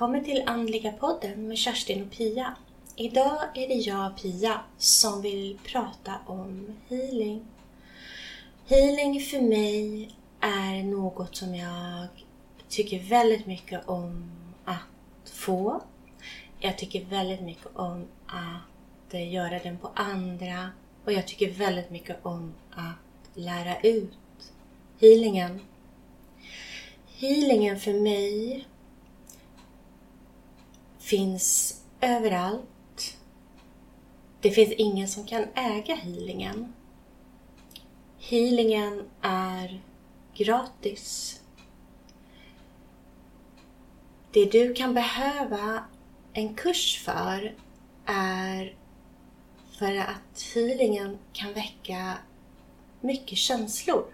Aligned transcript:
välkommen 0.00 0.24
till 0.24 0.42
Andliga 0.46 0.92
podden 0.92 1.48
med 1.48 1.58
Kerstin 1.58 2.02
och 2.02 2.10
Pia. 2.10 2.56
Idag 2.96 3.42
är 3.54 3.68
det 3.68 3.74
jag, 3.74 4.16
Pia, 4.16 4.60
som 4.78 5.22
vill 5.22 5.58
prata 5.64 6.14
om 6.26 6.76
healing. 6.88 7.44
Healing 8.66 9.20
för 9.20 9.40
mig 9.40 10.10
är 10.40 10.82
något 10.82 11.36
som 11.36 11.54
jag 11.54 12.06
tycker 12.68 12.98
väldigt 12.98 13.46
mycket 13.46 13.88
om 13.88 14.30
att 14.64 15.30
få. 15.30 15.80
Jag 16.60 16.78
tycker 16.78 17.04
väldigt 17.04 17.40
mycket 17.40 17.76
om 17.76 18.06
att 18.26 19.14
göra 19.14 19.58
den 19.58 19.78
på 19.78 19.90
andra 19.94 20.70
och 21.04 21.12
jag 21.12 21.26
tycker 21.26 21.50
väldigt 21.50 21.90
mycket 21.90 22.26
om 22.26 22.54
att 22.70 23.38
lära 23.38 23.80
ut 23.80 24.52
healingen. 25.00 25.60
Healingen 27.18 27.80
för 27.80 27.92
mig 27.92 28.66
finns 31.10 31.80
överallt. 32.00 33.16
Det 34.40 34.50
finns 34.50 34.72
ingen 34.72 35.08
som 35.08 35.26
kan 35.26 35.44
äga 35.54 35.94
healingen. 35.94 36.72
Healingen 38.18 39.04
är 39.20 39.80
gratis. 40.34 41.36
Det 44.32 44.44
du 44.44 44.74
kan 44.74 44.94
behöva 44.94 45.84
en 46.32 46.54
kurs 46.54 47.02
för 47.04 47.54
är 48.06 48.76
för 49.78 49.96
att 49.96 50.42
healingen 50.54 51.18
kan 51.32 51.52
väcka 51.52 52.18
mycket 53.00 53.38
känslor 53.38 54.04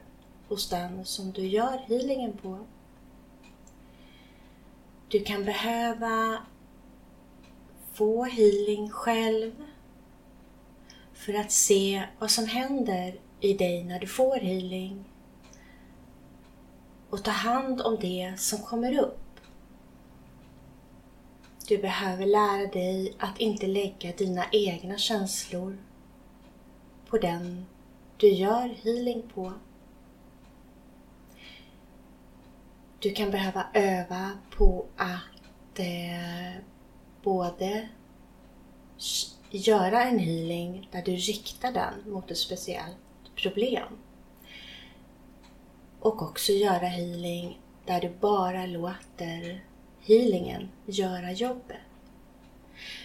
hos 0.49 0.69
den 0.69 1.05
som 1.05 1.33
du 1.33 1.47
gör 1.47 1.79
healingen 1.89 2.33
på. 2.33 2.59
Du 5.09 5.25
kan 5.25 5.45
behöva 5.45 6.39
få 7.97 8.25
healing 8.25 8.91
själv 8.91 9.53
för 11.13 11.35
att 11.35 11.53
se 11.53 12.03
vad 12.19 12.31
som 12.31 12.47
händer 12.47 13.21
i 13.41 13.55
dig 13.55 13.85
när 13.85 14.01
du 14.01 14.07
får 14.07 14.37
healing 14.37 15.05
och 17.11 17.25
ta 17.25 17.31
hand 17.31 17.81
om 17.81 17.97
det 18.01 18.35
som 18.39 18.59
kommer 18.59 18.99
upp. 18.99 19.41
Du 21.69 21.79
behöver 21.79 22.27
lära 22.27 22.67
dig 22.73 23.15
att 23.19 23.39
inte 23.39 23.67
lägga 23.67 24.13
dina 24.13 24.45
egna 24.53 24.99
känslor 24.99 25.79
på 27.09 27.19
den 27.19 27.67
du 28.17 28.29
gör 28.29 28.69
healing 28.83 29.23
på. 29.35 29.53
Du 32.99 33.13
kan 33.13 33.31
behöva 33.31 33.67
öva 33.75 34.31
på 34.51 34.87
att 34.97 35.79
eh, 35.79 36.63
både 37.27 37.89
göra 39.51 40.03
en 40.05 40.19
healing 40.19 40.89
där 40.93 41.03
du 41.03 41.17
riktar 41.17 41.73
den 41.73 42.13
mot 42.13 42.31
ett 42.31 42.39
speciellt 42.39 42.97
problem. 43.37 43.89
Och 46.01 46.23
också 46.23 46.53
göra 46.53 46.87
healing 46.87 47.61
där 47.85 48.01
du 48.01 48.09
bara 48.21 48.67
låter 48.67 49.65
healingen 50.01 50.69
göra 50.87 51.33
jobbet. 51.33 51.77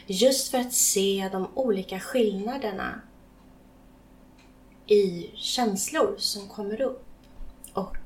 Just 0.08 0.52
för 0.52 0.58
att 0.58 0.74
se 0.74 1.30
de 1.32 1.48
olika 1.54 2.00
skillnaderna 2.00 3.02
i 4.88 5.30
känslor 5.36 6.16
som 6.18 6.48
kommer 6.48 6.82
upp 6.82 7.06
och 7.74 7.98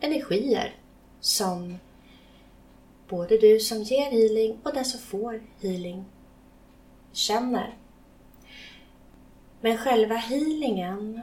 energier 0.00 0.76
som 1.20 1.78
både 3.12 3.38
du 3.38 3.60
som 3.60 3.82
ger 3.82 4.10
healing 4.10 4.58
och 4.62 4.74
den 4.74 4.84
som 4.84 5.00
får 5.00 5.42
healing 5.60 6.04
känner. 7.12 7.76
Men 9.60 9.78
själva 9.78 10.14
healingen, 10.14 11.20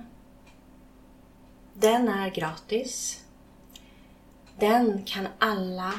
den 1.73 2.07
är 2.07 2.29
gratis. 2.29 3.23
Den 4.59 5.03
kan 5.03 5.28
alla 5.39 5.94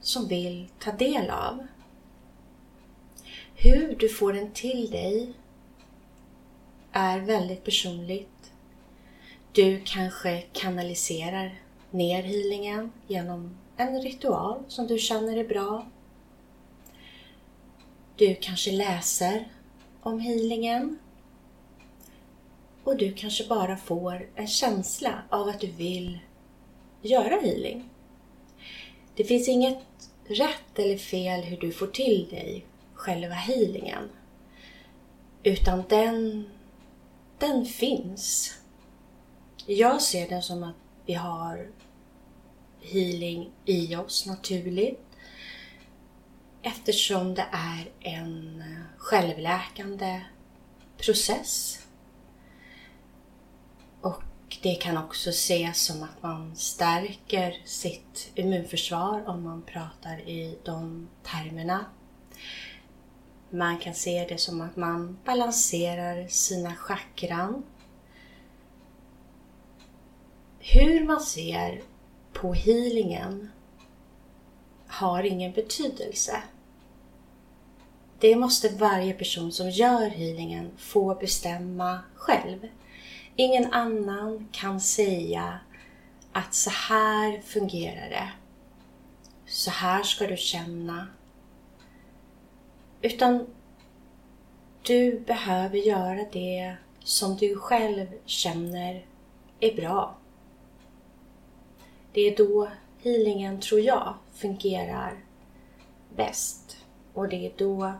som 0.00 0.28
vill 0.28 0.68
ta 0.78 0.92
del 0.92 1.30
av. 1.30 1.66
Hur 3.54 3.96
du 3.96 4.08
får 4.08 4.32
den 4.32 4.52
till 4.52 4.90
dig 4.90 5.32
är 6.92 7.18
väldigt 7.18 7.64
personligt. 7.64 8.52
Du 9.52 9.80
kanske 9.84 10.40
kanaliserar 10.52 11.62
ner 11.92 12.22
healingen 12.22 12.92
genom 13.06 13.56
en 13.76 14.02
ritual 14.02 14.62
som 14.68 14.86
du 14.86 14.98
känner 14.98 15.36
är 15.36 15.48
bra. 15.48 15.86
Du 18.16 18.34
kanske 18.34 18.72
läser 18.72 19.48
om 20.02 20.20
healingen 20.20 20.98
och 22.84 22.96
du 22.96 23.12
kanske 23.12 23.46
bara 23.46 23.76
får 23.76 24.28
en 24.34 24.46
känsla 24.46 25.22
av 25.30 25.48
att 25.48 25.60
du 25.60 25.66
vill 25.66 26.18
göra 27.02 27.40
healing. 27.40 27.88
Det 29.14 29.24
finns 29.24 29.48
inget 29.48 29.78
rätt 30.24 30.78
eller 30.78 30.96
fel 30.96 31.40
hur 31.40 31.56
du 31.56 31.72
får 31.72 31.86
till 31.86 32.28
dig 32.30 32.66
själva 32.94 33.34
healingen. 33.34 34.10
Utan 35.42 35.84
den, 35.88 36.44
den 37.38 37.66
finns. 37.66 38.54
Jag 39.66 40.02
ser 40.02 40.28
den 40.28 40.42
som 40.42 40.62
att 40.62 40.81
vi 41.06 41.14
har 41.14 41.68
healing 42.80 43.50
i 43.64 43.96
oss 43.96 44.26
naturligt 44.26 45.12
eftersom 46.62 47.34
det 47.34 47.46
är 47.52 47.90
en 48.00 48.60
eh, 48.60 48.98
självläkande 48.98 50.20
process. 50.96 51.78
Och 54.00 54.22
det 54.62 54.74
kan 54.74 54.96
också 54.96 55.30
ses 55.30 55.84
som 55.84 56.02
att 56.02 56.22
man 56.22 56.56
stärker 56.56 57.62
sitt 57.64 58.30
immunförsvar 58.34 59.28
om 59.28 59.42
man 59.42 59.62
pratar 59.62 60.20
i 60.20 60.58
de 60.64 61.08
termerna. 61.22 61.84
Man 63.50 63.78
kan 63.78 63.94
se 63.94 64.26
det 64.28 64.38
som 64.38 64.60
att 64.60 64.76
man 64.76 65.18
balanserar 65.24 66.26
sina 66.28 66.74
chakran. 66.74 67.62
Hur 70.64 71.04
man 71.04 71.20
ser 71.20 71.82
på 72.32 72.52
healingen 72.52 73.50
har 74.86 75.22
ingen 75.22 75.52
betydelse. 75.52 76.42
Det 78.18 78.36
måste 78.36 78.68
varje 78.68 79.14
person 79.14 79.52
som 79.52 79.70
gör 79.70 80.08
healingen 80.08 80.70
få 80.76 81.14
bestämma 81.14 82.00
själv. 82.14 82.68
Ingen 83.36 83.72
annan 83.72 84.48
kan 84.52 84.80
säga 84.80 85.58
att 86.32 86.54
så 86.54 86.70
här 86.70 87.40
fungerar 87.40 88.10
det. 88.10 88.30
Så 89.46 89.70
här 89.70 90.02
ska 90.02 90.26
du 90.26 90.36
känna. 90.36 91.06
Utan 93.00 93.46
du 94.82 95.20
behöver 95.20 95.78
göra 95.78 96.26
det 96.32 96.76
som 97.04 97.36
du 97.36 97.56
själv 97.56 98.06
känner 98.24 99.06
är 99.60 99.76
bra. 99.76 100.16
Det 102.12 102.20
är 102.20 102.36
då 102.36 102.68
healingen, 103.02 103.60
tror 103.60 103.80
jag, 103.80 104.14
fungerar 104.32 105.24
bäst. 106.16 106.76
Och 107.14 107.28
det 107.28 107.46
är 107.46 107.52
då 107.56 107.92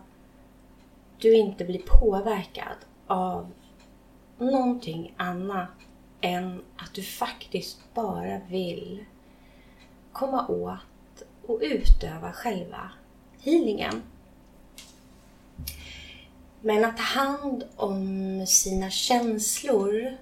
du 1.19 1.35
inte 1.35 1.65
blir 1.65 1.83
påverkad 1.87 2.77
av 3.07 3.53
någonting 4.39 5.15
annat 5.17 5.69
än 6.21 6.63
att 6.77 6.95
du 6.95 7.03
faktiskt 7.03 7.79
bara 7.95 8.39
vill 8.39 9.05
komma 10.13 10.47
åt 10.47 11.23
och 11.47 11.61
utöva 11.63 12.33
själva 12.33 12.91
healingen. 13.41 14.03
Men 16.61 16.85
att 16.85 16.97
ta 16.97 17.03
hand 17.03 17.65
om 17.77 18.47
sina 18.47 18.91
känslor, 18.91 20.17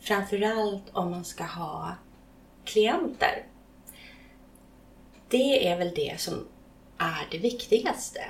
framförallt 0.00 0.84
om 0.92 1.10
man 1.10 1.24
ska 1.24 1.44
ha 1.44 1.94
klienter. 2.66 3.46
Det 5.28 5.68
är 5.68 5.78
väl 5.78 5.94
det 5.94 6.20
som 6.20 6.48
är 6.98 7.28
det 7.30 7.38
viktigaste. 7.38 8.24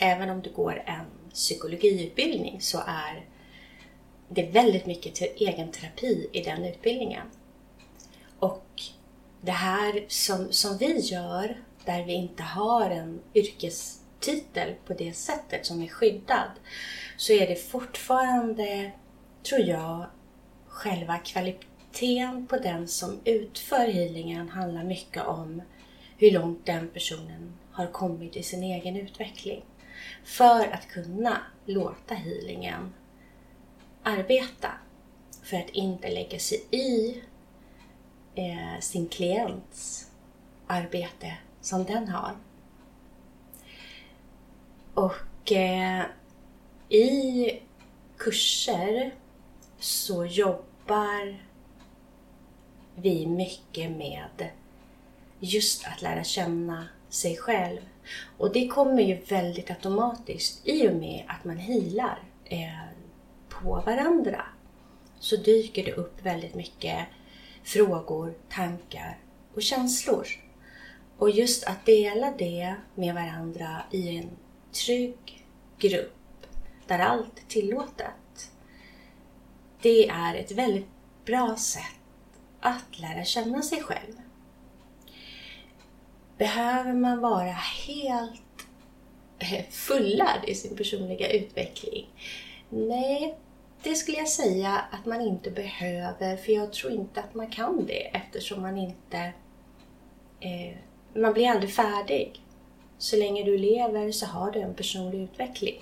Även 0.00 0.30
om 0.30 0.42
du 0.42 0.50
går 0.52 0.82
en 0.86 1.30
psykologiutbildning 1.32 2.60
så 2.60 2.78
är 2.86 3.26
det 4.28 4.42
väldigt 4.42 4.86
mycket 4.86 5.14
till 5.14 5.28
egen 5.36 5.72
terapi 5.72 6.28
i 6.32 6.40
den 6.40 6.64
utbildningen. 6.64 7.26
Och 8.38 8.82
det 9.40 9.52
här 9.52 10.04
som, 10.08 10.52
som 10.52 10.78
vi 10.78 11.00
gör, 11.00 11.56
där 11.84 12.04
vi 12.04 12.12
inte 12.12 12.42
har 12.42 12.90
en 12.90 13.20
yrkestitel 13.34 14.74
på 14.86 14.94
det 14.94 15.12
sättet 15.12 15.66
som 15.66 15.82
är 15.82 15.88
skyddad, 15.88 16.50
så 17.16 17.32
är 17.32 17.46
det 17.46 17.56
fortfarande, 17.56 18.92
tror 19.42 19.60
jag, 19.60 20.06
själva 20.66 21.18
kvaliteten 21.18 21.71
kvaliteten 21.92 22.46
på 22.46 22.56
den 22.56 22.88
som 22.88 23.20
utför 23.24 23.88
healingen 23.88 24.48
handlar 24.48 24.84
mycket 24.84 25.26
om 25.26 25.62
hur 26.18 26.30
långt 26.30 26.66
den 26.66 26.88
personen 26.88 27.52
har 27.72 27.86
kommit 27.86 28.36
i 28.36 28.42
sin 28.42 28.62
egen 28.62 28.96
utveckling. 28.96 29.64
För 30.24 30.72
att 30.72 30.88
kunna 30.88 31.38
låta 31.66 32.14
healingen 32.14 32.94
arbeta. 34.02 34.70
För 35.42 35.56
att 35.56 35.70
inte 35.70 36.10
lägga 36.10 36.38
sig 36.38 36.64
i 36.70 37.22
eh, 38.34 38.80
sin 38.80 39.08
klients 39.08 40.10
arbete 40.66 41.38
som 41.60 41.84
den 41.84 42.08
har. 42.08 42.36
Och 44.94 45.52
eh, 45.52 46.04
i 46.88 47.50
kurser 48.16 49.14
så 49.78 50.24
jobbar 50.24 51.51
vi 52.94 53.26
mycket 53.26 53.90
med 53.90 54.48
just 55.40 55.86
att 55.86 56.02
lära 56.02 56.24
känna 56.24 56.88
sig 57.08 57.36
själv. 57.36 57.80
Och 58.38 58.52
det 58.52 58.68
kommer 58.68 59.02
ju 59.02 59.14
väldigt 59.14 59.70
automatiskt 59.70 60.68
i 60.68 60.88
och 60.88 60.94
med 60.94 61.24
att 61.28 61.44
man 61.44 61.56
healar 61.56 62.18
eh, 62.44 62.88
på 63.48 63.82
varandra. 63.86 64.44
Så 65.18 65.36
dyker 65.36 65.84
det 65.84 65.92
upp 65.92 66.22
väldigt 66.22 66.54
mycket 66.54 67.06
frågor, 67.64 68.34
tankar 68.50 69.18
och 69.54 69.62
känslor. 69.62 70.26
Och 71.18 71.30
just 71.30 71.64
att 71.64 71.86
dela 71.86 72.32
det 72.38 72.74
med 72.94 73.14
varandra 73.14 73.82
i 73.90 74.16
en 74.16 74.30
trygg 74.86 75.46
grupp 75.78 76.46
där 76.86 76.98
allt 76.98 77.38
är 77.38 77.48
tillåtet. 77.48 78.50
Det 79.82 80.08
är 80.08 80.34
ett 80.34 80.52
väldigt 80.52 80.88
bra 81.24 81.56
sätt 81.56 82.01
att 82.62 82.98
lära 82.98 83.24
känna 83.24 83.62
sig 83.62 83.82
själv. 83.82 84.12
Behöver 86.38 86.92
man 86.92 87.20
vara 87.20 87.56
helt 87.86 88.66
eh, 89.38 89.64
fullad 89.70 90.44
i 90.46 90.54
sin 90.54 90.76
personliga 90.76 91.32
utveckling? 91.32 92.08
Nej, 92.68 93.38
det 93.82 93.94
skulle 93.94 94.18
jag 94.18 94.28
säga 94.28 94.84
att 94.90 95.06
man 95.06 95.20
inte 95.20 95.50
behöver, 95.50 96.36
för 96.36 96.52
jag 96.52 96.72
tror 96.72 96.92
inte 96.92 97.20
att 97.20 97.34
man 97.34 97.50
kan 97.50 97.86
det 97.86 98.16
eftersom 98.16 98.62
man 98.62 98.78
inte... 98.78 99.32
Eh, 100.40 100.76
man 101.14 101.32
blir 101.32 101.48
aldrig 101.48 101.74
färdig. 101.74 102.40
Så 102.98 103.16
länge 103.16 103.44
du 103.44 103.58
lever 103.58 104.12
så 104.12 104.26
har 104.26 104.50
du 104.50 104.60
en 104.60 104.74
personlig 104.74 105.18
utveckling. 105.18 105.80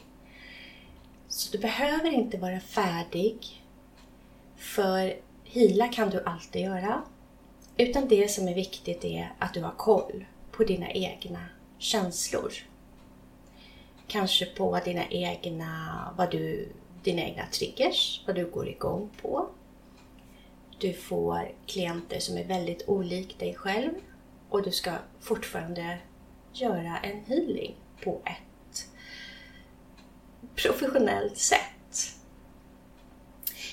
Så 1.28 1.52
du 1.52 1.58
behöver 1.58 2.10
inte 2.10 2.38
vara 2.38 2.60
färdig. 2.60 3.64
För 4.56 5.16
hila 5.50 5.88
kan 5.88 6.10
du 6.10 6.22
alltid 6.24 6.62
göra. 6.62 7.02
Utan 7.76 8.08
det 8.08 8.30
som 8.30 8.48
är 8.48 8.54
viktigt 8.54 9.04
är 9.04 9.32
att 9.38 9.54
du 9.54 9.62
har 9.62 9.74
koll 9.76 10.24
på 10.50 10.64
dina 10.64 10.90
egna 10.90 11.44
känslor. 11.78 12.52
Kanske 14.06 14.46
på 14.46 14.80
dina 14.84 15.06
egna, 15.06 16.14
vad 16.18 16.30
du, 16.30 16.68
dina 17.02 17.22
egna 17.22 17.46
triggers, 17.46 18.22
vad 18.26 18.36
du 18.36 18.50
går 18.50 18.68
igång 18.68 19.10
på. 19.22 19.48
Du 20.78 20.92
får 20.92 21.52
klienter 21.66 22.18
som 22.18 22.36
är 22.36 22.44
väldigt 22.44 22.88
olik 22.88 23.38
dig 23.38 23.54
själv 23.54 23.90
och 24.48 24.62
du 24.62 24.70
ska 24.70 24.92
fortfarande 25.20 25.98
göra 26.52 26.98
en 26.98 27.24
healing 27.24 27.74
på 28.04 28.20
ett 28.24 28.86
professionellt 30.54 31.38
sätt. 31.38 32.16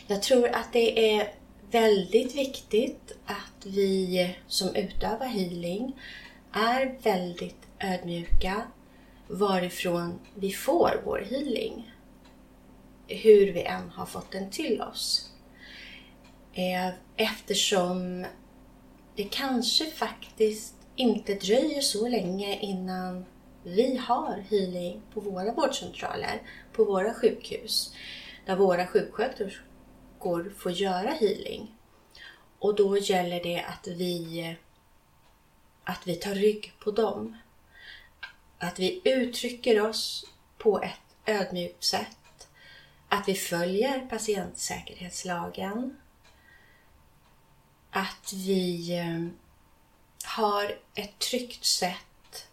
Jag 0.07 0.21
tror 0.21 0.47
att 0.47 0.73
det 0.73 1.17
är 1.19 1.33
väldigt 1.71 2.35
viktigt 2.35 3.11
att 3.25 3.65
vi 3.65 4.35
som 4.47 4.75
utövar 4.75 5.25
healing 5.25 5.99
är 6.51 6.97
väldigt 7.03 7.67
ödmjuka 7.79 8.61
varifrån 9.27 10.19
vi 10.35 10.51
får 10.51 11.01
vår 11.05 11.27
healing. 11.29 11.91
Hur 13.07 13.53
vi 13.53 13.63
än 13.63 13.89
har 13.89 14.05
fått 14.05 14.31
den 14.31 14.49
till 14.49 14.81
oss. 14.81 15.31
Eh, 16.53 16.93
eftersom 17.15 18.25
det 19.15 19.23
kanske 19.23 19.85
faktiskt 19.85 20.75
inte 20.95 21.33
dröjer 21.33 21.81
så 21.81 22.07
länge 22.07 22.59
innan 22.59 23.25
vi 23.63 23.97
har 23.97 24.43
healing 24.49 25.01
på 25.13 25.19
våra 25.19 25.53
vårdcentraler, 25.53 26.41
på 26.73 26.83
våra 26.83 27.13
sjukhus, 27.13 27.93
där 28.45 28.55
våra 28.55 28.87
sjuksköterskor 28.87 29.66
får 30.57 30.71
göra 30.71 31.09
healing. 31.09 31.75
Och 32.59 32.75
då 32.75 32.97
gäller 32.97 33.43
det 33.43 33.61
att 33.61 33.87
vi, 33.87 34.55
att 35.83 36.07
vi 36.07 36.15
tar 36.15 36.35
rygg 36.35 36.73
på 36.79 36.91
dem. 36.91 37.37
Att 38.57 38.79
vi 38.79 39.01
uttrycker 39.03 39.81
oss 39.81 40.25
på 40.57 40.81
ett 40.81 40.99
ödmjukt 41.25 41.83
sätt. 41.83 42.47
Att 43.09 43.27
vi 43.27 43.35
följer 43.35 44.07
patientsäkerhetslagen. 44.07 45.97
Att 47.91 48.33
vi 48.33 48.97
eh, 48.97 49.27
har 50.25 50.79
ett 50.95 51.19
tryggt 51.19 51.65
sätt 51.65 52.47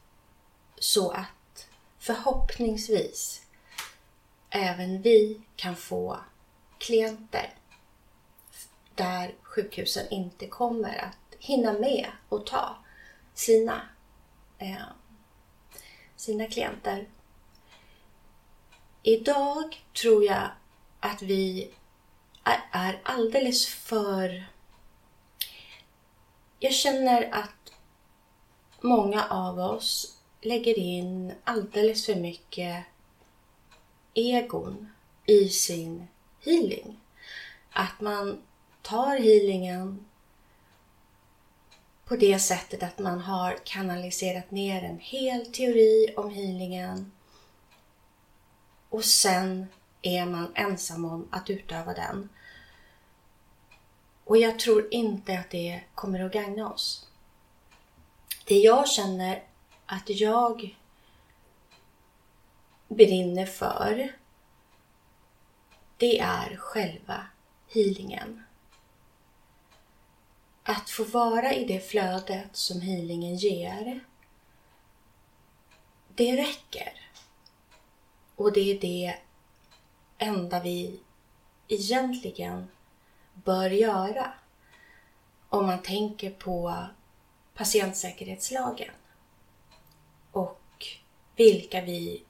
så 0.79 1.11
att 1.11 1.67
förhoppningsvis 1.99 3.43
även 4.51 5.03
vi 5.03 5.41
kan 5.57 5.77
få 5.77 6.19
klienter 6.79 7.55
där 8.95 9.35
sjukhusen 9.43 10.09
inte 10.11 10.47
kommer 10.47 10.99
att 10.99 11.37
hinna 11.39 11.73
med 11.73 12.07
att 12.29 12.47
ta 12.47 12.77
sina, 13.35 13.81
eh, 14.59 14.77
sina 16.17 16.47
klienter. 16.47 17.09
Idag 19.03 19.85
tror 20.03 20.25
jag 20.25 20.51
att 21.01 21.23
vi 21.23 21.71
är 22.71 23.01
alldeles 23.03 23.67
för... 23.67 24.45
Jag 26.59 26.75
känner 26.75 27.35
att 27.35 27.73
många 28.81 29.25
av 29.25 29.59
oss 29.59 30.19
lägger 30.41 30.79
in 30.79 31.33
alldeles 31.45 32.07
för 32.07 32.15
mycket 32.15 32.85
egon 34.15 34.93
i 35.27 35.49
sin 35.49 36.07
healing. 36.41 37.01
Att 37.73 38.01
man 38.01 38.43
tar 38.85 39.17
healingen 39.17 40.05
på 42.05 42.17
det 42.17 42.39
sättet 42.39 42.83
att 42.83 42.99
man 42.99 43.21
har 43.21 43.59
kanaliserat 43.65 44.51
ner 44.51 44.83
en 44.83 44.99
hel 44.99 45.53
teori 45.53 46.15
om 46.17 46.31
healingen 46.31 47.13
och 48.89 49.05
sen 49.05 49.67
är 50.03 50.27
man 50.27 50.53
ensam 50.55 51.05
om 51.05 51.29
att 51.31 51.51
utöva 51.51 51.95
den. 51.95 52.29
Och 54.25 54.37
jag 54.37 54.59
tror 54.59 54.95
inte 54.95 55.39
att 55.39 55.51
det 55.51 55.81
kommer 55.95 56.25
att 56.25 56.33
gagna 56.33 56.73
oss. 56.73 57.09
Det 58.45 58.59
jag 58.59 58.89
känner 58.89 59.43
att 59.87 60.11
jag 60.11 60.77
brinner 62.89 63.47
för 63.47 64.13
det 65.97 66.21
är 66.21 66.57
själva 66.57 67.27
healingen. 67.69 68.44
Att 70.67 70.91
få 70.91 71.05
vara 71.05 71.55
i 71.55 71.65
det 71.65 71.81
flödet 71.81 72.57
som 72.57 72.81
healingen 72.81 73.37
ger, 73.37 74.01
det 76.15 76.37
räcker. 76.37 76.93
Och 78.37 78.53
det 78.53 78.61
är 78.61 78.81
det 78.81 79.17
enda 80.19 80.61
vi 80.61 81.01
egentligen 81.69 82.69
bör 83.35 83.71
göra 83.71 84.33
om 85.49 85.67
man 85.67 85.83
tänker 85.83 86.31
på 86.31 86.87
patientsäkerhetslagen 87.55 88.95
och 90.33 90.87
vilka 91.37 91.81
vi 91.81 92.25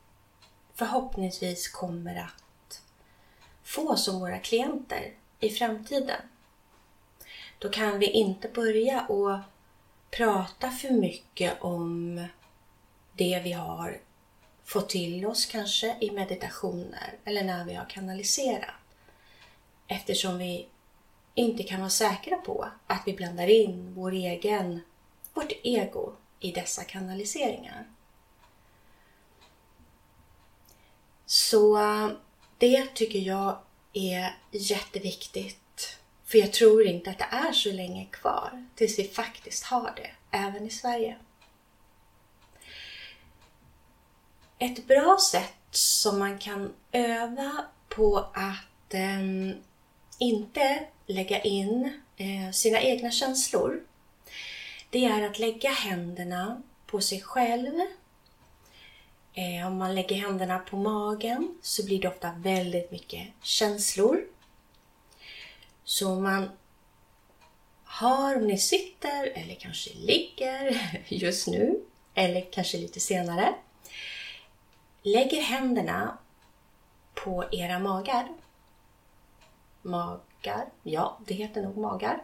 förhoppningsvis 0.74 1.68
kommer 1.68 2.16
att 2.16 2.82
få 3.62 3.96
som 3.96 4.20
våra 4.20 4.38
klienter 4.38 5.14
i 5.40 5.50
framtiden. 5.50 6.20
Då 7.64 7.70
kan 7.70 7.98
vi 7.98 8.10
inte 8.10 8.48
börja 8.48 9.06
och 9.06 9.38
prata 10.10 10.70
för 10.70 10.90
mycket 10.90 11.62
om 11.62 12.16
det 13.12 13.40
vi 13.44 13.52
har 13.52 14.00
fått 14.64 14.88
till 14.88 15.26
oss 15.26 15.46
kanske 15.46 15.96
i 16.00 16.10
meditationer 16.10 17.14
eller 17.24 17.44
när 17.44 17.64
vi 17.64 17.74
har 17.74 17.90
kanaliserat. 17.90 18.74
Eftersom 19.86 20.38
vi 20.38 20.68
inte 21.34 21.62
kan 21.62 21.80
vara 21.80 21.90
säkra 21.90 22.36
på 22.36 22.68
att 22.86 23.02
vi 23.06 23.12
blandar 23.12 23.46
in 23.46 23.94
vår 23.94 24.12
egen, 24.12 24.80
vårt 25.34 25.52
ego 25.62 26.12
i 26.40 26.52
dessa 26.52 26.84
kanaliseringar. 26.84 27.84
Så 31.26 31.78
det 32.58 32.94
tycker 32.94 33.18
jag 33.18 33.58
är 33.92 34.34
jätteviktigt 34.50 35.63
för 36.34 36.38
jag 36.38 36.52
tror 36.52 36.86
inte 36.86 37.10
att 37.10 37.18
det 37.18 37.28
är 37.30 37.52
så 37.52 37.72
länge 37.72 38.06
kvar 38.06 38.66
tills 38.74 38.98
vi 38.98 39.04
faktiskt 39.04 39.64
har 39.64 39.92
det, 39.96 40.10
även 40.30 40.66
i 40.66 40.70
Sverige. 40.70 41.16
Ett 44.58 44.86
bra 44.86 45.18
sätt 45.30 45.54
som 45.70 46.18
man 46.18 46.38
kan 46.38 46.72
öva 46.92 47.64
på 47.88 48.18
att 48.18 48.94
eh, 48.94 49.56
inte 50.18 50.86
lägga 51.06 51.40
in 51.40 52.00
eh, 52.16 52.52
sina 52.52 52.80
egna 52.80 53.10
känslor. 53.10 53.82
Det 54.90 55.04
är 55.04 55.22
att 55.22 55.38
lägga 55.38 55.70
händerna 55.70 56.62
på 56.86 57.00
sig 57.00 57.20
själv. 57.20 57.80
Eh, 59.34 59.66
om 59.66 59.78
man 59.78 59.94
lägger 59.94 60.16
händerna 60.16 60.58
på 60.58 60.76
magen 60.76 61.58
så 61.62 61.84
blir 61.84 62.00
det 62.00 62.08
ofta 62.08 62.32
väldigt 62.38 62.90
mycket 62.90 63.28
känslor. 63.42 64.33
Så 65.84 66.14
man 66.14 66.50
har, 67.84 68.36
om 68.36 68.46
ni 68.46 68.58
sitter 68.58 69.26
eller 69.26 69.54
kanske 69.54 69.94
ligger 69.94 70.90
just 71.08 71.46
nu 71.46 71.80
eller 72.14 72.52
kanske 72.52 72.78
lite 72.78 73.00
senare 73.00 73.54
lägger 75.02 75.42
händerna 75.42 76.18
på 77.14 77.44
era 77.52 77.78
magar. 77.78 78.28
Magar? 79.82 80.66
Ja, 80.82 81.18
det 81.26 81.34
heter 81.34 81.62
nog 81.62 81.76
magar. 81.76 82.22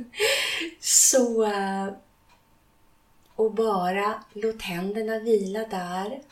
Så... 0.80 1.44
Eh, 1.44 1.88
och 3.34 3.54
bara 3.54 4.24
låt 4.32 4.62
händerna 4.62 5.18
vila 5.18 5.66
där 5.68 6.22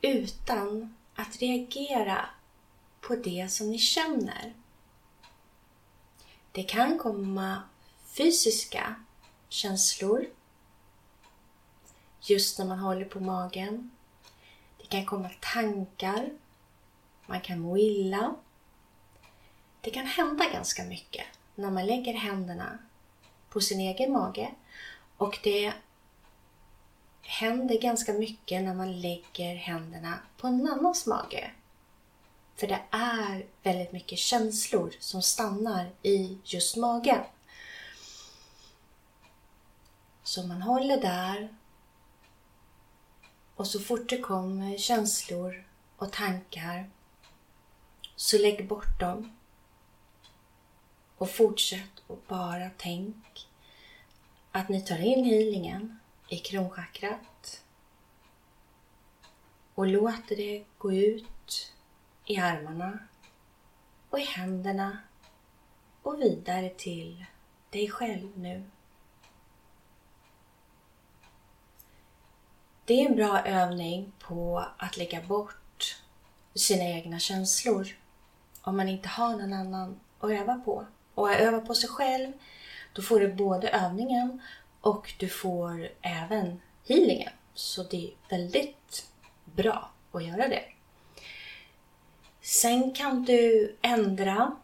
utan 0.00 0.96
att 1.14 1.36
reagera 1.42 2.28
på 3.06 3.16
det 3.16 3.52
som 3.52 3.70
ni 3.70 3.78
känner. 3.78 4.54
Det 6.52 6.62
kan 6.62 6.98
komma 6.98 7.62
fysiska 8.04 8.94
känslor 9.48 10.26
just 12.20 12.58
när 12.58 12.66
man 12.66 12.78
håller 12.78 13.04
på 13.04 13.20
magen. 13.20 13.90
Det 14.78 14.86
kan 14.86 15.06
komma 15.06 15.30
tankar. 15.40 16.30
Man 17.26 17.40
kan 17.40 17.60
må 17.60 17.78
illa. 17.78 18.34
Det 19.80 19.90
kan 19.90 20.06
hända 20.06 20.44
ganska 20.52 20.84
mycket 20.84 21.26
när 21.54 21.70
man 21.70 21.86
lägger 21.86 22.14
händerna 22.14 22.78
på 23.48 23.60
sin 23.60 23.80
egen 23.80 24.12
mage 24.12 24.54
och 25.16 25.38
det 25.42 25.72
händer 27.22 27.80
ganska 27.80 28.12
mycket 28.12 28.62
när 28.62 28.74
man 28.74 29.00
lägger 29.00 29.54
händerna 29.54 30.18
på 30.36 30.46
en 30.46 30.68
annans 30.68 31.06
mage. 31.06 31.50
För 32.56 32.66
det 32.66 32.82
är 32.90 33.46
väldigt 33.62 33.92
mycket 33.92 34.18
känslor 34.18 34.94
som 35.00 35.22
stannar 35.22 35.90
i 36.02 36.38
just 36.44 36.76
magen. 36.76 37.24
Så 40.22 40.46
man 40.46 40.62
håller 40.62 41.00
där 41.00 41.56
och 43.56 43.66
så 43.66 43.80
fort 43.80 44.08
det 44.08 44.18
kommer 44.18 44.78
känslor 44.78 45.66
och 45.96 46.12
tankar 46.12 46.90
så 48.16 48.38
lägg 48.38 48.68
bort 48.68 49.00
dem. 49.00 49.36
Och 51.18 51.30
fortsätt 51.30 52.02
och 52.06 52.18
bara 52.28 52.70
tänk 52.76 53.48
att 54.52 54.68
ni 54.68 54.80
tar 54.80 54.98
in 54.98 55.24
healingen 55.24 55.98
i 56.28 56.38
kronchakrat 56.38 57.62
och 59.74 59.86
låter 59.86 60.36
det 60.36 60.64
gå 60.78 60.92
ut 60.92 61.72
i 62.26 62.38
armarna 62.38 62.98
och 64.10 64.20
i 64.20 64.24
händerna 64.24 64.98
och 66.02 66.20
vidare 66.20 66.68
till 66.68 67.24
dig 67.70 67.90
själv 67.90 68.38
nu. 68.38 68.64
Det 72.84 72.94
är 72.94 73.06
en 73.06 73.16
bra 73.16 73.40
övning 73.40 74.12
på 74.18 74.66
att 74.76 74.96
lägga 74.96 75.22
bort 75.22 76.02
sina 76.54 76.84
egna 76.84 77.18
känslor 77.18 77.88
om 78.62 78.76
man 78.76 78.88
inte 78.88 79.08
har 79.08 79.30
någon 79.30 79.52
annan 79.52 80.00
att 80.20 80.30
öva 80.30 80.54
på. 80.64 80.86
Och 81.14 81.30
att 81.30 81.40
öva 81.40 81.60
på 81.60 81.74
sig 81.74 81.88
själv, 81.88 82.32
då 82.92 83.02
får 83.02 83.20
du 83.20 83.32
både 83.32 83.68
övningen 83.68 84.42
och 84.80 85.14
du 85.18 85.28
får 85.28 85.88
även 86.02 86.60
healingen. 86.84 87.32
Så 87.54 87.82
det 87.82 88.06
är 88.06 88.10
väldigt 88.30 89.10
bra 89.44 89.90
att 90.12 90.24
göra 90.24 90.48
det. 90.48 90.64
Sen 92.48 92.92
kan 92.92 93.24
du 93.24 93.76
ändra 93.82 94.56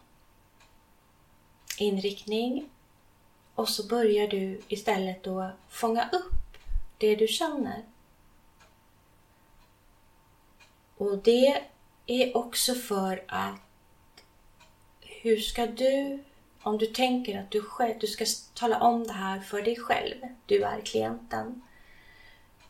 inriktning 1.77 2.69
och 3.55 3.69
så 3.69 3.87
börjar 3.87 4.27
du 4.27 4.61
istället 4.67 5.23
då 5.23 5.51
fånga 5.69 6.09
upp 6.09 6.57
det 6.97 7.15
du 7.15 7.27
känner. 7.27 7.83
Och 10.97 11.17
det 11.17 11.63
är 12.05 12.37
också 12.37 12.75
för 12.75 13.23
att 13.27 14.23
hur 15.01 15.37
ska 15.37 15.65
du, 15.65 16.23
om 16.61 16.77
du 16.77 16.85
tänker 16.85 17.39
att 17.39 17.51
du 17.51 17.61
själv, 17.61 17.99
du 17.99 18.07
ska 18.07 18.25
tala 18.53 18.79
om 18.79 19.07
det 19.07 19.13
här 19.13 19.39
för 19.39 19.61
dig 19.61 19.75
själv, 19.75 20.15
du 20.45 20.63
är 20.63 20.81
klienten. 20.81 21.61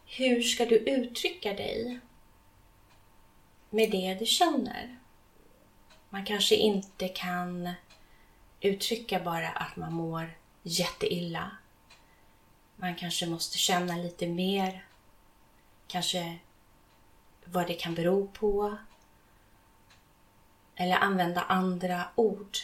Hur 0.05 0.41
ska 0.41 0.65
du 0.65 0.77
uttrycka 0.77 1.53
dig 1.53 1.99
med 3.69 3.91
det 3.91 4.13
du 4.19 4.25
känner? 4.25 5.02
Man 6.13 6.25
kanske 6.25 6.55
inte 6.55 7.07
kan 7.07 7.73
uttrycka 8.61 9.19
bara 9.19 9.49
att 9.49 9.75
man 9.75 9.93
mår 9.93 10.37
jätteilla. 10.63 11.51
Man 12.75 12.95
kanske 12.95 13.27
måste 13.27 13.57
känna 13.57 13.95
lite 13.95 14.27
mer. 14.27 14.85
Kanske 15.87 16.37
vad 17.45 17.67
det 17.67 17.73
kan 17.73 17.95
bero 17.95 18.27
på. 18.27 18.77
Eller 20.75 20.95
använda 20.95 21.41
andra 21.41 22.03
ord. 22.15 22.57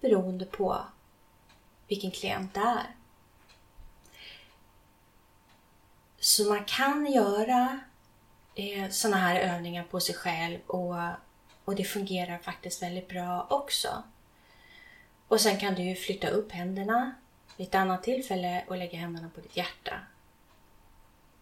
Beroende 0.00 0.44
på 0.44 0.84
vilken 1.88 2.10
klient 2.10 2.54
det 2.54 2.60
är. 2.60 2.96
Så 6.20 6.44
man 6.44 6.64
kan 6.64 7.12
göra 7.12 7.80
eh, 8.54 8.90
sådana 8.90 9.16
här 9.16 9.40
övningar 9.40 9.84
på 9.84 10.00
sig 10.00 10.14
själv 10.14 10.60
och, 10.66 10.96
och 11.72 11.78
det 11.78 11.84
fungerar 11.84 12.38
faktiskt 12.38 12.82
väldigt 12.82 13.08
bra 13.08 13.46
också. 13.50 14.02
Och 15.28 15.40
sen 15.40 15.58
kan 15.58 15.74
du 15.74 15.82
ju 15.82 15.94
flytta 15.94 16.28
upp 16.28 16.52
händerna 16.52 17.14
vid 17.56 17.68
ett 17.68 17.74
annat 17.74 18.02
tillfälle 18.02 18.64
och 18.68 18.76
lägga 18.76 18.98
händerna 18.98 19.30
på 19.34 19.40
ditt 19.40 19.56
hjärta. 19.56 20.00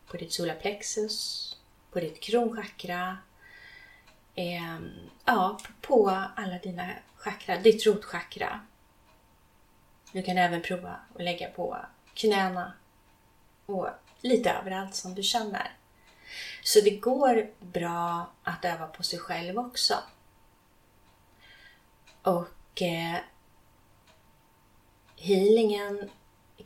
På 0.07 0.17
ditt 0.17 0.33
solarplexus, 0.33 1.57
på 1.91 2.01
ditt 2.01 2.21
kronchakra, 2.21 3.19
eh, 4.35 4.79
ja, 5.25 5.59
på 5.81 6.09
alla 6.37 6.59
dina 6.59 6.91
chakra, 7.17 7.57
ditt 7.57 7.87
rotchakra. 7.87 8.61
Du 10.13 10.23
kan 10.23 10.39
även 10.39 10.63
prova 10.63 10.97
att 11.15 11.23
lägga 11.23 11.49
på 11.49 11.79
knäna 12.15 12.73
och 13.67 13.89
lite 14.21 14.51
överallt 14.51 14.95
som 14.95 15.15
du 15.15 15.23
känner. 15.23 15.73
Så 16.63 16.81
det 16.81 16.91
går 16.91 17.51
bra 17.61 18.31
att 18.43 18.65
öva 18.65 18.87
på 18.87 19.03
sig 19.03 19.19
själv 19.19 19.59
också. 19.59 19.95
Och 22.31 22.83
eh, 22.83 23.17
healingen 25.17 26.11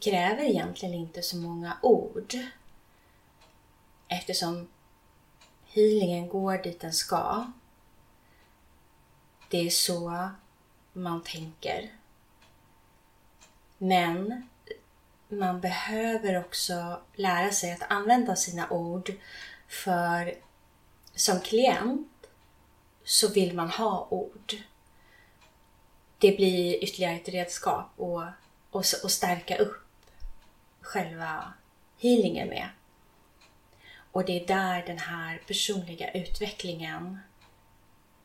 kräver 0.01 0.43
egentligen 0.43 0.95
inte 0.95 1.23
så 1.23 1.37
många 1.37 1.77
ord 1.83 2.35
eftersom 4.09 4.69
healingen 5.67 6.29
går 6.29 6.59
dit 6.59 6.81
den 6.81 6.93
ska. 6.93 7.47
Det 9.51 9.67
är 9.67 9.71
så 9.71 10.29
man 10.93 11.23
tänker. 11.23 11.93
Men 13.79 14.49
man 15.29 15.61
behöver 15.61 16.39
också 16.45 17.01
lära 17.15 17.51
sig 17.53 17.73
att 17.73 17.91
använda 17.91 18.37
sina 18.37 18.71
ord 18.71 19.13
för 19.69 20.35
som 21.15 21.41
klient 21.41 22.27
så 23.05 23.29
vill 23.29 23.55
man 23.55 23.71
ha 23.71 24.07
ord. 24.11 24.55
Det 26.19 26.37
blir 26.37 26.85
ytterligare 26.85 27.17
ett 27.17 27.29
redskap 27.29 27.87
och, 27.97 28.23
och, 28.71 28.85
och 29.03 29.11
stärka 29.11 29.57
upp 29.57 29.85
själva 30.81 31.53
healingen 31.99 32.49
med. 32.49 32.69
Och 34.13 34.25
det 34.25 34.43
är 34.43 34.47
där 34.47 34.87
den 34.87 34.99
här 34.99 35.43
personliga 35.47 36.11
utvecklingen 36.11 37.19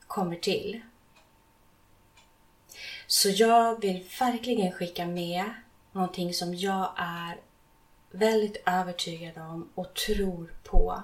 kommer 0.07 0.35
till. 0.35 0.81
Så 3.07 3.29
jag 3.29 3.81
vill 3.81 4.09
verkligen 4.19 4.71
skicka 4.71 5.05
med 5.05 5.53
någonting 5.91 6.33
som 6.33 6.55
jag 6.55 6.93
är 6.97 7.37
väldigt 8.11 8.63
övertygad 8.65 9.37
om 9.37 9.69
och 9.75 9.93
tror 9.93 10.53
på. 10.63 11.03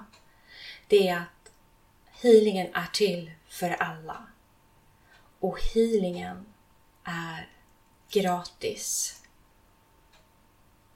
Det 0.88 1.08
är 1.08 1.16
att 1.16 1.52
healingen 2.10 2.74
är 2.74 2.88
till 2.92 3.30
för 3.48 3.70
alla. 3.70 4.26
Och 5.40 5.60
healingen 5.74 6.46
är 7.06 7.48
gratis. 8.10 9.12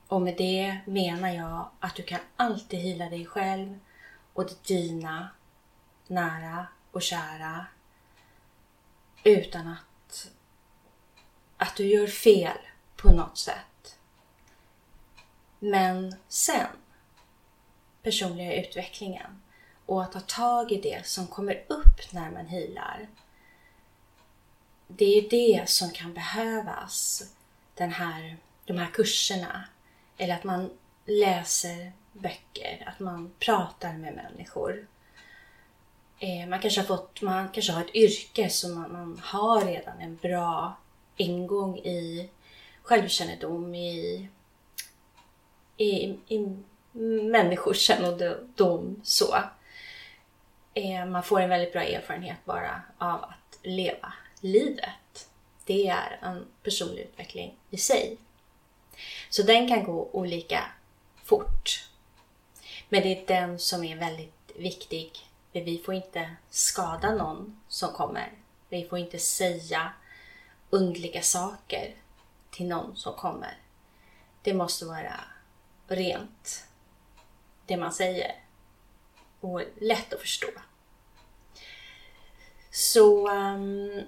Och 0.08 0.22
med 0.22 0.36
det 0.36 0.78
menar 0.86 1.28
jag 1.28 1.70
att 1.80 1.94
du 1.94 2.02
kan 2.02 2.20
alltid 2.36 2.80
hila 2.80 3.08
dig 3.08 3.26
själv 3.26 3.78
och 4.32 4.50
dina 4.66 5.28
nära 6.06 6.66
och 6.90 7.02
kära 7.02 7.66
utan 9.24 9.68
att, 9.68 10.30
att 11.56 11.76
du 11.76 11.86
gör 11.86 12.06
fel 12.06 12.58
på 12.96 13.10
något 13.10 13.38
sätt. 13.38 13.98
Men 15.58 16.14
sen, 16.28 16.66
personliga 18.02 18.54
utvecklingen 18.54 19.42
och 19.86 20.02
att 20.02 20.12
ta 20.12 20.20
tag 20.20 20.72
i 20.72 20.80
det 20.80 21.06
som 21.06 21.26
kommer 21.26 21.64
upp 21.68 22.12
när 22.12 22.30
man 22.30 22.46
healar. 22.46 23.08
Det 24.96 25.18
är 25.18 25.30
det 25.30 25.68
som 25.68 25.90
kan 25.90 26.14
behövas, 26.14 27.22
den 27.74 27.92
här, 27.92 28.36
de 28.64 28.78
här 28.78 28.90
kurserna. 28.92 29.64
Eller 30.16 30.34
att 30.34 30.44
man 30.44 30.70
läser 31.04 31.92
böcker, 32.12 32.84
att 32.86 33.00
man 33.00 33.32
pratar 33.38 33.92
med 33.92 34.14
människor. 34.14 34.86
Eh, 36.18 36.48
man 36.48 36.60
kanske 36.60 36.80
har 36.80 36.86
fått, 36.86 37.22
man 37.22 37.48
kanske 37.48 37.72
har 37.72 37.80
ett 37.80 37.94
yrke 37.94 38.50
som 38.50 38.74
man, 38.74 38.92
man 38.92 39.20
har 39.24 39.64
redan 39.64 40.00
en 40.00 40.16
bra 40.16 40.76
ingång 41.16 41.78
i 41.78 42.30
självkännedom, 42.82 43.74
i, 43.74 44.28
i, 45.76 46.18
i 46.28 46.56
människokännedom 47.30 49.00
så. 49.04 49.36
Eh, 50.74 51.06
man 51.06 51.22
får 51.22 51.40
en 51.40 51.48
väldigt 51.48 51.72
bra 51.72 51.82
erfarenhet 51.82 52.44
bara 52.44 52.82
av 52.98 53.22
att 53.24 53.58
leva 53.62 54.12
livet. 54.40 55.28
Det 55.64 55.88
är 55.88 56.18
en 56.22 56.46
personlig 56.62 57.02
utveckling 57.02 57.58
i 57.70 57.76
sig. 57.76 58.16
Så 59.30 59.42
den 59.42 59.68
kan 59.68 59.84
gå 59.84 60.10
olika 60.12 60.64
fort. 61.24 61.88
Men 62.88 63.02
det 63.02 63.08
är 63.08 63.26
den 63.26 63.58
som 63.58 63.84
är 63.84 63.96
väldigt 63.96 64.52
viktig. 64.56 65.12
För 65.52 65.60
vi 65.60 65.78
får 65.78 65.94
inte 65.94 66.36
skada 66.50 67.14
någon 67.14 67.60
som 67.68 67.92
kommer. 67.92 68.32
Vi 68.68 68.88
får 68.88 68.98
inte 68.98 69.18
säga 69.18 69.92
undliga 70.70 71.22
saker 71.22 71.94
till 72.50 72.66
någon 72.66 72.96
som 72.96 73.14
kommer. 73.14 73.58
Det 74.42 74.54
måste 74.54 74.84
vara 74.84 75.20
rent, 75.88 76.64
det 77.66 77.76
man 77.76 77.92
säger. 77.92 78.34
Och 79.40 79.62
lätt 79.80 80.12
att 80.12 80.20
förstå. 80.20 80.48
Så 82.70 83.30
um, 83.30 84.02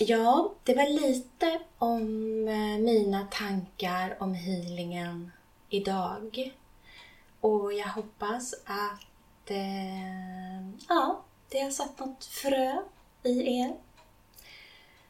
ja, 0.00 0.54
det 0.64 0.74
var 0.74 0.88
lite 0.88 1.60
om 1.78 2.02
eh, 2.48 2.78
mina 2.78 3.26
tankar 3.30 4.16
om 4.20 4.34
healingen 4.34 5.32
idag. 5.68 6.52
Och 7.40 7.72
jag 7.72 7.88
hoppas 7.88 8.54
att 8.64 9.50
eh, 9.50 10.68
ja, 10.88 11.22
det 11.48 11.60
har 11.60 11.70
satt 11.70 11.98
något 11.98 12.24
frö 12.24 12.82
i 13.22 13.60
er. 13.60 13.76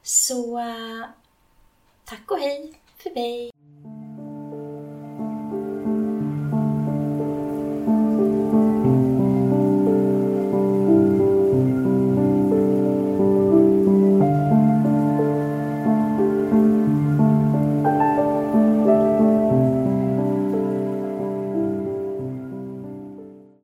Så 0.03 0.59
eh, 0.59 1.07
tack 2.05 2.31
och 2.31 2.39
hej 2.39 2.81
för 2.97 3.11
mig! 3.11 3.60